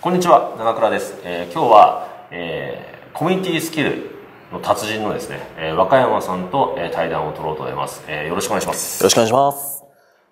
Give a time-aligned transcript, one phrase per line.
[0.00, 4.10] こんにちは長倉です、えー今日は、えーコミュニティスキル
[4.52, 9.02] の達人のですね、えー和歌山さんと、えー対談を取ろうと思います、えーよろしくお願いします。
[9.02, 9.84] よろしくお願いします。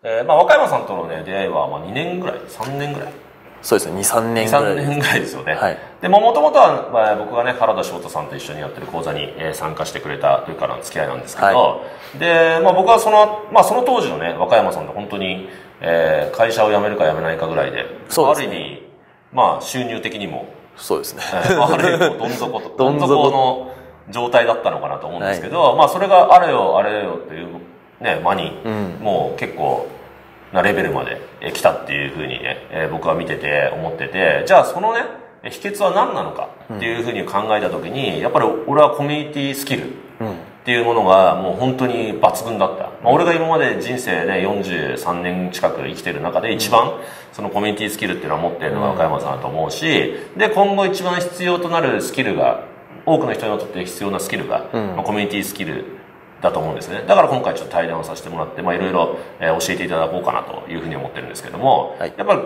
[0.04, 3.25] えーまあ、和歌山さんとの、ね、出会いは、まあ、2年ぐらい3年ぐらい
[3.66, 4.88] そうですね、2、3年ぐら3いです。
[4.90, 5.78] 年ぐらいですよね、はい。
[6.00, 11.80] でもともとは、まあ、僕がね原田翔太さんと一緒にやってる講座に、えー参加してくれたというからの付き合いなんですけど、は
[12.16, 15.48] で、まあ、僕はその,、まあ、その当時のね和歌山さんと本当に、
[15.80, 18.46] えー会社を辞めるか辞めないかぐらいでそうですね。
[18.46, 18.82] ある意味、
[19.32, 21.22] まあ、収入的にもそうですね。
[21.22, 23.72] はいある意味どん底と どん底底の
[24.10, 27.48] 状態だったのかなと思うんですけど、まあそれがあれよあれよっていう
[28.00, 28.98] ね間に、うん。
[29.02, 29.88] もう結構
[30.52, 35.00] なレベルまでえ来たっていうふうにね、えー僕は見てて思っててじゃあそのね
[35.42, 40.30] え秘訣は何なのかっていうふうに考えた時にやっぱり俺はコミュニティスキルうん。
[40.32, 40.34] っ
[40.66, 46.98] ていうものがもう本当に抜群だった、まあ、俺が今まで人生で43年近く生きてる中で一番
[47.32, 52.64] そのコミュニティスキルっていうのは持ってるのが若山さんだと思うしで今後一番必要となるスキルが
[53.04, 54.96] 多くの人にとって必要なスキルが、うん。
[54.96, 55.84] まあ、コミュニティスキル
[56.46, 57.04] だと思うんですね。
[57.06, 62.14] だから今回ちょっと対談をさせてもらってまあいろいろえー教えていただこうかなというふうに思ってるんですけども、はい。
[62.16, 62.40] やっぱり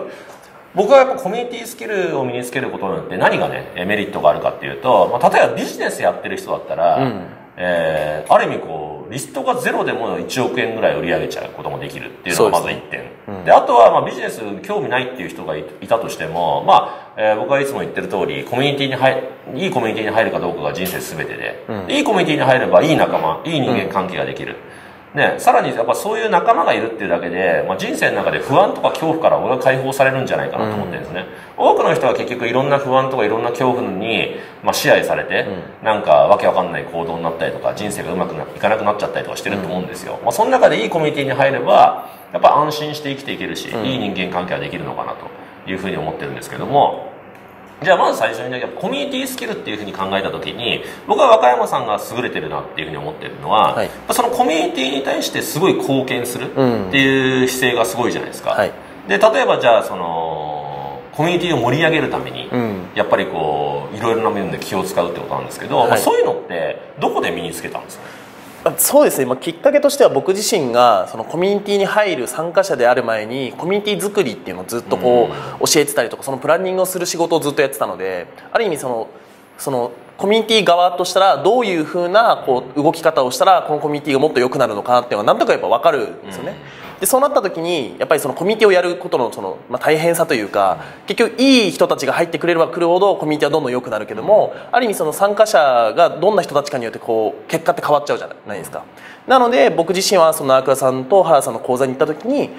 [0.73, 12.89] 僕はやっぱコミュニティスキルを身につけることによって何がねえーメリットがあるかっていうと、まあ、例えばビジネスやってる人だったら、うんえーある意味こうリストがゼロでも1億円ぐらい売り上げちゃうこともできるっていうのがまず1点。
[12.89, 13.51] で,、うん。
[13.51, 19.23] あとはまあビジネス興味ないっていう人がいいたとしても、まあえー僕はいつも言ってる通りコミュニティに入
[19.55, 21.87] いいコミュニティに入るかどうかが人生全てで、うん。
[21.87, 24.55] でいいコミュニティに入ればいい仲間いい人間関係ができる、
[25.13, 31.25] ね、さらにやっぱそういう仲間がいるっていうだけで、まあ、人生の中で不安とか恐怖から俺は解放されるんじゃないかなと思ってるんですね、
[31.57, 35.47] 多くの人は結局いろんな不安とかいろんな恐怖に、まあ、支配されて、
[35.83, 47.10] なんかわけわかんない行動になったりとか人生がうまくないかなくなっちゃったりとかしてると思うんですよ、まあ、その中でいいコミュニティに入ればやっぱ安心して生きていけるし、いい人間関係ができるのかなというふうに思ってるんですけども
[47.83, 53.89] じゃあまず最初にねコミュニティスキルっていうふうに考えた時に僕は和歌山さんが優れてるなっていうふうに思ってるのは、はい。
[54.11, 56.89] そのコミュニティに対してすごい貢献するうん。
[56.89, 58.71] っていう姿勢がすごいじゃないですか、はい。
[59.07, 62.89] で例えばじゃあそのコミュニティを盛り上げるために、うん。
[62.93, 68.20] やっぱりこういろいろな面で気を使うってことなんですけど、まあ、はいそういうのってどこで身につけたんですか？
[68.77, 75.29] そうですね、まあ、きっかけとしては僕自身がそのコミュニティに入る参加者である前にコミュニティ作りっていうのをずっとこ
[75.59, 79.07] う教えてたりとかそのプランニングをする仕事をずっとやってたのである意味その
[79.57, 86.55] そのコミュニティ側としたらどういうふうなこう動き方をしたらこのコミュニティがもっと良くなるのかなっていうのはなんとかやっぱ分かるんですよね。
[87.01, 95.57] でそうなった時にやっぱりそのコミュニティをやることのその、まあ、大変さというか結局いい人たちが入ってくれればくるほどコミュニティはどんどん良くなるけどもある意味その参加者
[95.97, 98.85] がどんな人たちかによってこう結果って変わっちゃうじゃないですか。
[99.27, 102.51] なので僕自身はその中倉さんと原田さんの講座に行った時に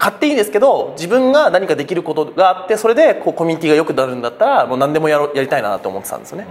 [0.00, 6.46] 勝手にですけど自分が何かできることがあってそれでこうコミュニティが良くなるんだったらもう何でもやろやりたいなと思ってたんですよね、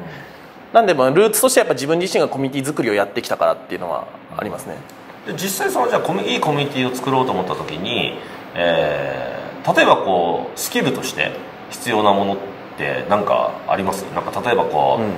[0.74, 4.08] なんでまあルーツとしてはやっぱ自分自身がコミュニティ作りをやってきたからっていうのは
[4.38, 4.78] ありますね
[5.26, 8.18] で実際そのじゃあコミいいコミュニティを作ろうと思った時に、
[8.56, 11.32] えー例えばこうスキルとして
[11.72, 12.38] 必要なものっ
[12.78, 14.04] て何かあります？
[14.14, 15.14] なんか例えばこう、うん。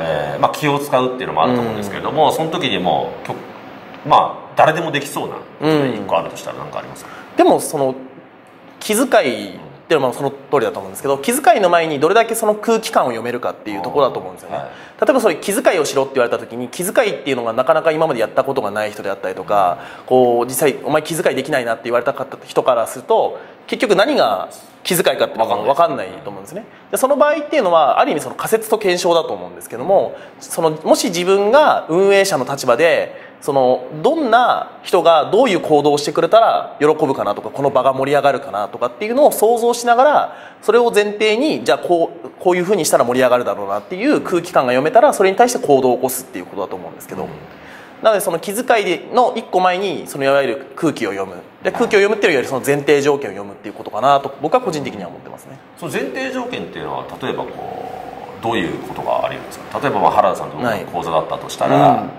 [0.00, 3.34] えーまあ、気を使うっていうのもあると思うんですけれども、その時にもきょ
[4.06, 7.96] まあ誰でもできそうなことで一個あるとしたら何かありますか、でもその
[8.78, 9.04] 気遣
[9.54, 14.66] いっていうのはその通りだと思うんですけど気遣いの前にどれだけその空気感を読めるかっていうところだと思うんですよね、はい。
[15.00, 23.38] 例えばそういう気遣いをしろって言われた時に気遣いっていうのがなかなか今までやったことがない人であったりとかこう実際お前気遣いできないなって言われた人からすると
[23.68, 24.48] 結局何が
[24.82, 26.08] 気遣いかって分かんない。
[26.24, 26.64] と思うんですね。
[26.90, 47.28] でその場合っていうのはある意味その仮説と検証だと思うんですけどもそのもし自分が運営者の立場でそのどんな人がどういう行動をしてくれたら喜ぶかなとかこの場が盛り上がるかなとかっていうのを想像しながらそれを前提にじゃあこうこういうふうにしたら盛り上がるだろうなっていう空気感が読めたらそれに対して行動を起こすっていうことだと思うんですけど、
[48.02, 51.36] なのでその気遣いでの一個前にそのいわゆる空気を読む。
[51.62, 55.58] で空気を読むっていうよりその前提条件を読むっていうことかなと僕は個人的には思ってますね。
[55.76, 57.88] その前提条件っていうのは例えばこ
[58.40, 59.80] うどういうことがありますか？
[59.80, 62.10] 例えばまあ原田さんと僕の講座だったとしたら、うん。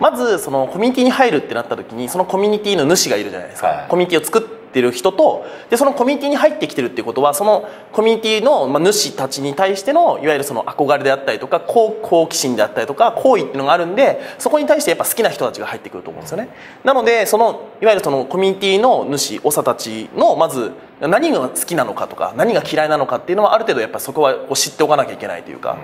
[0.00, 3.88] まずそのコミュニティに入るってなった時にそのコミュニティの主がいるじゃないですか、はい。
[3.88, 16.48] コミュニティを作っってる人とでそのコミュニティに入ってきてるっていうことはそのコミュニティの、まあ、主たちに対してのいわゆるその憧れであったりとか好好奇心であったりとか好意っていうのがあるんでそこに対してやっぱ好きな人たちが入ってくると思うんですよね。
[16.84, 25.78] なのでそのいわゆるそのコミュニティの主長たちのまず何が好きなのかとか何が嫌いなのかっていうのはある程度やっぱそこはこう知っておかなきゃいけないというか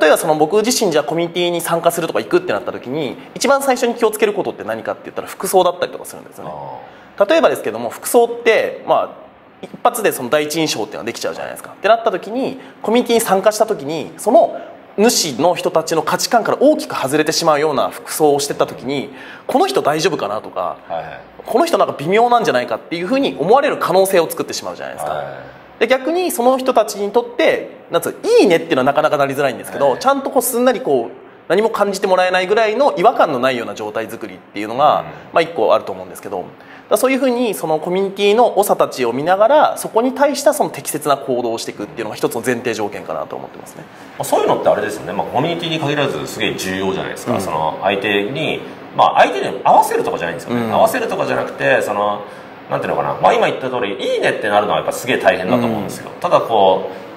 [0.00, 6.50] 例えばその僕自身じゃコミュニティに参加するとか行くってなった時に一番最初に気をつけることって何かって言ったら服装だったりとかするんですよね
[7.18, 9.22] 例えばですけども服装ってまあ
[9.62, 11.72] 一発でその第一印象っていうのはできちゃうじゃないですか。
[11.72, 14.58] ってなった時にコミュニティに参加した時にその
[14.96, 19.10] 主の人たちの価値観から大きく外れてしまうような服装をしてった時に
[19.46, 25.22] この人大丈夫かなとか、はいはい、この人なんか微妙なんじゃないかっていうふうに思われる可能性を作ってしまうじゃないですか、は
[25.78, 36.44] い、で逆にその人たちにとってなんついいねっていうのはなかなかなりづらいんですけど、はい、ちゃんとこうすんなりこう何も感じてもらえないぐらいの違和感のないような状態作りっていうのが、うん、まあ、一個あると思うんですけど
[36.96, 43.84] そういうふうにそのコミュニティの長たちを見ながらそこに対したその適切な行動をしていくっていうのが一つの前提条件かなと思ってますね。
[44.22, 48.60] そういうのってあれですよね、まあ、コミュニティに限らずすげえ重要じゃないですか、うん、その相手に、
[48.96, 52.24] まあ、相手に合わせるとかじゃないんですよね、うん、合わせるとかじゃなくてその
[52.70, 57.11] なんていうのかな、まあ、今言った通りいいねってなるのはやっぱすげえ大変だと思うんですよ、うん、ただこう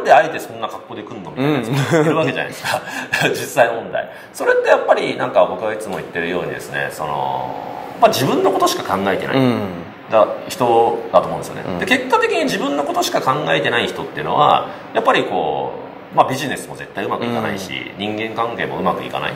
[0.00, 2.80] なんであえてそんな格好で来るのみたいなやつもいるわけじゃないですか。
[3.28, 4.08] 実際問題。
[4.32, 7.70] それってやっぱりなんか僕がいつも言ってるようにですねその
[8.00, 9.68] まあ、自分のことしか考えてない、うん、
[10.10, 15.72] だ人だと思うんですよね、うん、で結果的に自分のことしか考えてない人っていうのはやっぱりこ
[16.12, 19.34] う、まあ、ビジネスも絶対うまくいかないし、うん、人間関係もうまくいかない、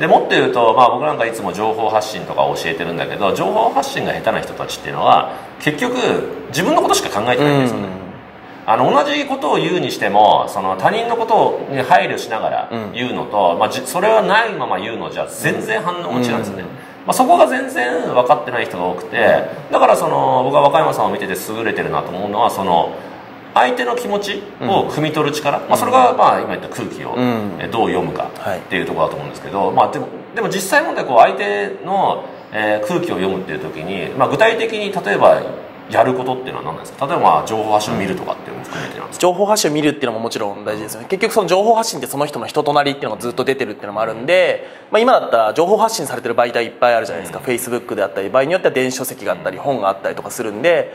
[0.00, 5.94] でもっと言うと、まあ、僕なんかいつも情報発信とか教えてるんだけど情報発信が下手な人たちっていうのは結局
[6.48, 8.05] 自分のことしか考えてないんですよね、
[8.66, 16.64] あの同じことを言うにしてもその他人のことに配慮しながら言うのと、まあ、それはないまま言うのじゃ全然反応も違うんですよね、
[17.06, 19.16] まあ、そこが全然分かってない人が多くて
[19.70, 22.92] だからその僕は若山さんを見てて優れてるなと思うのはその
[23.54, 27.14] 相手の気持ちを汲み取る力、まあ、それがまあ今言った空気を
[27.70, 35.42] どう読むかっていうところだと思うんですけど、まあ、でもでも実際問題こう相手のえ空気を読むっていう時に、まあ、具体的に例えば
[35.90, 37.06] やることっていうのは何ですか？
[37.06, 39.22] 例えば情報発信を見るとかっていうのも含めてなんですか？
[39.22, 41.06] 情報発信を見るっていうのももちろん大事ですよね。
[41.08, 50.92] 結局その情報発信ってその人の人となりっていうのがずっと出てるっていうのもあるんで、まあ、今だったら情報発信されてる媒体いっぱいあるじゃないですか、フェイスブックであったり場合によっては電子書籍があったり本があったりとかするんで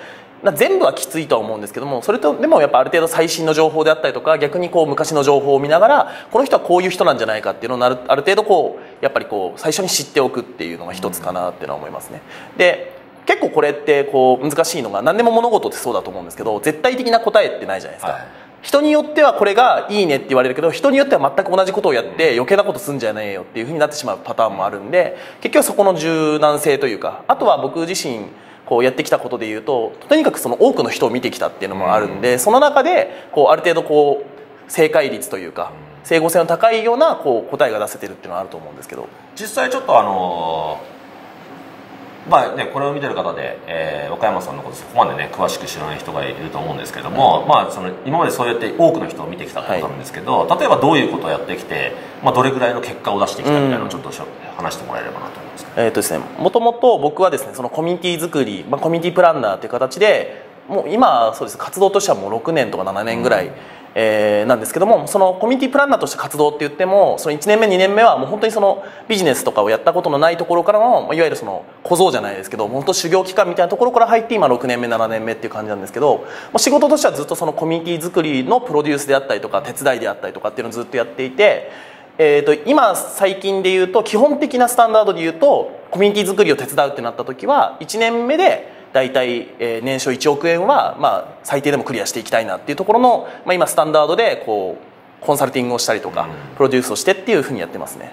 [0.56, 12.22] 全部はきついとは思うんですけどもそれとでもやっぱある程度最新の情報であったりとか逆にこう昔の情報を見ながらこの人はこういう人なんじゃないかっていうのをある程度こうやっぱりこう最初に知っておくっていうのが一つかなっていうのは思いますね。
[12.58, 18.28] で結構これってこう難しいのが何でも物事ってそうだと思うんですけど絶対的な答えってないじゃないですか、はい、
[18.62, 28.26] 人によってはこれがいいねって言われるけど人によっては全く同じことをやって余計なことすんじゃねえよっていうふうになってしまうパターンもあるんで結局そこの柔軟性というかあとは僕自身
[28.66, 35.74] こうやってきたことでいうととにかくその多くの人を見てきたっていうのもあるんで、その中でこうある程度こう正解率というか
[36.06, 39.10] 整合性の高いようなこう答えが出せてるっていうのはあると思うんですけど。
[39.36, 41.01] 実際ちょっとあのー
[42.30, 54.12] まあね、これを見てる方で、えー、岡山さんのことそこまでね詳しく知らない人がいると思うんですけども、まあ、その今までそうやって多くの人を見てきたってことなんですけど、はい、例えばどういうことをやってきて、まあ、どれぐらいの結果を出してきたみたいなのをちょっと
[54.56, 61.58] 話してもらえればなと思います、えーとですね、もともと僕はですねそのコミュニティ作り、まあ、コミュニティプランナーという形でもう今そうです。
[61.58, 63.54] 活動としてはもう6年とか7年ぐらい、うん
[63.94, 76.26] えー、なんですけどもそのコミュニティプランナーとして活動って言ってもその1年目2年目はもう本当にそのビジネスとかをやったことのないところからのいわゆるその小僧じゃないですけど本当修行期間みたいなところから入って今6年目7年目っていう感じなんですけど
[76.58, 81.92] 仕事としてはずっとそのコミュニティ作りのプロデュースであったりとか手伝いであったりとかっていうのをずっとやっていて。
[82.18, 98.12] えーと、今最近で言うと基本的なスタンダードで言うとコミュニティ作りを手伝うってなった時は1年目で大体、えー、年商1億円は、まあ、最低でもクリアしていきたいなっていうところの、まあ、今スタンダードでこうコンサルティングをしたりとか、プロデュースをしてっていうふうにやってますね。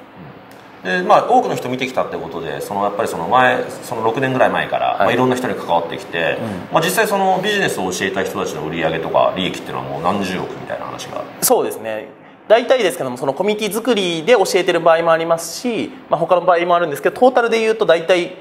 [0.85, 4.99] でまあ、多くの人見てきたってことでそのやっぱりその前その6年ぐらい前から、はい。
[4.99, 11.25] まあ、いろんな人に関わってきて、うん、まあ、実際そのビジネスを教えた人たちの売り上げとか利益っていうのはもう何十億みたいな話が。
[11.41, 12.09] そうですね。
[12.47, 18.37] 大体ですけどもそのコミュニティ作りで教えてる場合もありますし、まあ、他の場合もあるんですけどトータルで言うと大体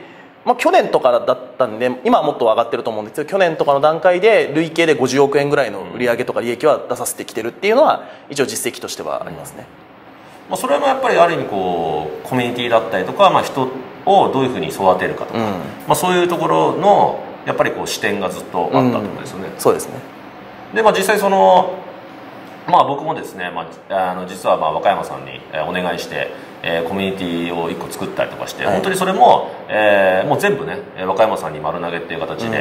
[0.47, 9.67] まあ、去年とかだったんで今はもっと上がってると思うんですけど去年とかの段階で累計で50億円ぐらいの売上とか利益は出させてきてるっていうのは一応実績としてはありますね、
[10.49, 13.69] まあ、それもやっぱりある意味こうコミュニティだったりとか、まあ、人
[14.05, 19.95] をどういうふうに育てるかとか、うん、まあ、そういうところのやっぱりこう視点がずっとあったってことですよね、うん、そうですね。
[20.73, 21.77] で、まあ、実際その
[22.67, 26.31] まあ、僕もですね、まあ、あの実はまあ和歌山さんにお願いして、
[26.63, 32.53] えー、コミュニティを1個作ったりとかして、はい、本当にそれも、えー、もう全部ね和歌山さんに丸投げっていう形で、うん、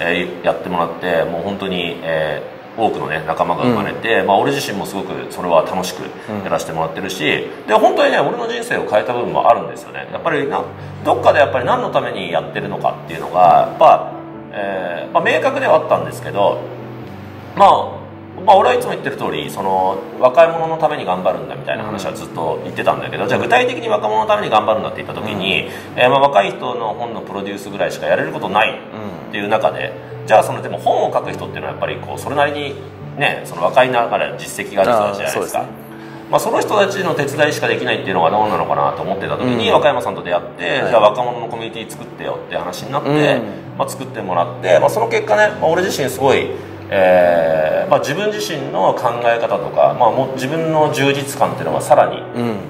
[0.00, 6.02] えー、やってもらってもう本当に、えー、多くの、ね、仲間が生まれて、うん、まあ、俺自身もすごくそれは楽しく
[6.44, 7.24] やらせてもらってるし、
[7.66, 10.08] で本当にね俺の人生を変えた部分もあるんですよね。
[10.12, 10.64] やっぱりな
[11.04, 14.12] どっかでやっぱり何のためにやってるのかっていうのがやっぱ、
[14.52, 16.60] えーまあ、明確ではあったんですけど
[17.56, 18.01] まあ
[18.44, 29.92] まあ、俺はいつも言ってる通りその若い者のために頑張るんだみたいな話はずっと言ってたんだけど、じゃあ具体的に若者のために頑張るんだって言った時に、えー、まあ若い人の本のプロデュースぐらいしかやれることないっていう中で、
[30.26, 32.74] じゃあそのでも本を書く人っていうのはやっぱりこうそれなりに
[33.16, 35.66] ねその若いながら実績がある人たちじゃないですか。
[36.30, 43.38] まあ、その人たちの手伝いしかできないっていうのがどうなのかなと思ってた時に、和歌山さんと出会って、じゃあ若者のコミュニティ作ってよって話になって、
[43.76, 46.48] まあ、作ってもらって、まあ、その結果ね、まあ、俺自身すごい
[46.88, 52.22] えーまあ、自分自身の考え方とか、まあ、も自分の充実感っていうのがさらに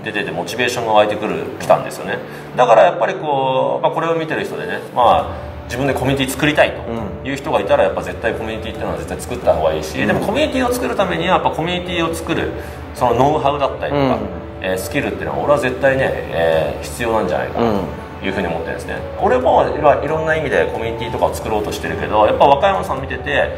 [0.05, 2.19] 出ててモチベーションが湧いてくるきたんですよね。
[2.57, 12.51] だからやっぱりこう、まあ、これを見てる人でね、まあ、自分でコミュニティ作りたいという人がいたらやっぱ絶対コミュニティっていうのは絶対作った方がいいし、でもコミュニティを作るためにはやっぱコミュニティを作る
[12.95, 14.19] そのノウハウだったりとか、
[14.61, 18.03] えー、スキルっていうのは俺は絶対ね、えー、必要なんじゃないかなと。
[18.23, 18.99] いうふうに思ってるんですね。
[19.21, 23.51] 俺もいろんな意味でコミュニティとかを作ろうとしてるけどやっぱ和歌山さん見てて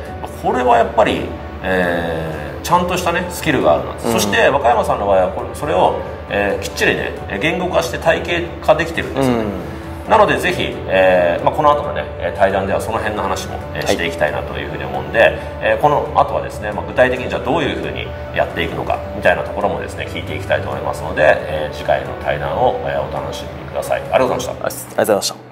[0.43, 1.27] これはやっぱり、
[1.65, 5.99] えー、ちゃんとしたねスキルがあるな、うん、そして和歌山さんの場合はこれそれを、
[6.31, 10.11] えー、きっちりね言語化して体系化できてるんですよね、うん。
[10.11, 12.05] なのでぜひ、えーまあ、この後のね
[12.37, 18.07] 対談ではその辺の話も、えー、していきたいなというふうに思うんで、はい、えー、この後はですね、まあ、具体的にじゃあどういうふうに
[18.37, 24.03] やっていくのかみたいなところもですね聞いていきたいと思いますので、えー、次回の対談を、えー、お楽しみください。
[24.03, 24.53] ありがとうございました。
[24.53, 25.44] ありがとうございました